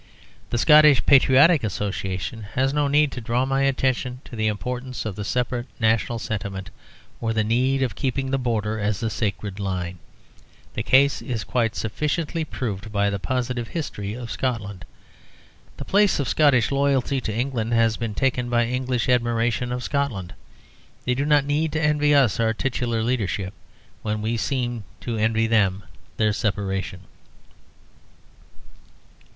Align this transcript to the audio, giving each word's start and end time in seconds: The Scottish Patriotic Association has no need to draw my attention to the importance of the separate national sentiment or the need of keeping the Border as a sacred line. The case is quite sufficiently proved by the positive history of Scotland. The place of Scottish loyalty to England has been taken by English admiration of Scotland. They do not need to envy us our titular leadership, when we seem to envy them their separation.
The 0.49 0.57
Scottish 0.57 1.05
Patriotic 1.05 1.63
Association 1.63 2.41
has 2.55 2.73
no 2.73 2.87
need 2.87 3.11
to 3.11 3.21
draw 3.21 3.45
my 3.45 3.61
attention 3.61 4.19
to 4.25 4.35
the 4.35 4.47
importance 4.47 5.05
of 5.05 5.15
the 5.15 5.23
separate 5.23 5.67
national 5.79 6.17
sentiment 6.17 6.71
or 7.19 7.33
the 7.33 7.43
need 7.43 7.83
of 7.83 7.93
keeping 7.93 8.31
the 8.31 8.39
Border 8.39 8.79
as 8.79 9.03
a 9.03 9.11
sacred 9.11 9.59
line. 9.59 9.99
The 10.73 10.81
case 10.81 11.21
is 11.21 11.43
quite 11.43 11.75
sufficiently 11.75 12.43
proved 12.43 12.91
by 12.91 13.11
the 13.11 13.19
positive 13.19 13.67
history 13.67 14.15
of 14.15 14.31
Scotland. 14.31 14.85
The 15.77 15.85
place 15.85 16.19
of 16.19 16.27
Scottish 16.27 16.71
loyalty 16.71 17.21
to 17.21 17.31
England 17.31 17.73
has 17.73 17.95
been 17.95 18.15
taken 18.15 18.49
by 18.49 18.65
English 18.65 19.07
admiration 19.07 19.71
of 19.71 19.83
Scotland. 19.83 20.33
They 21.05 21.13
do 21.13 21.25
not 21.25 21.45
need 21.45 21.73
to 21.73 21.79
envy 21.79 22.15
us 22.15 22.39
our 22.39 22.55
titular 22.55 23.03
leadership, 23.03 23.53
when 24.01 24.23
we 24.23 24.35
seem 24.35 24.83
to 25.01 25.17
envy 25.17 25.45
them 25.45 25.83
their 26.17 26.33
separation. 26.33 27.01